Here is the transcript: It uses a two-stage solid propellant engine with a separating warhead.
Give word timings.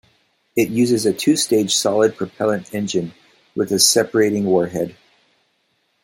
It 0.55 0.71
uses 0.71 1.05
a 1.05 1.13
two-stage 1.13 1.75
solid 1.75 2.15
propellant 2.15 2.73
engine 2.73 3.13
with 3.55 3.71
a 3.71 3.77
separating 3.77 4.45
warhead. 4.45 4.97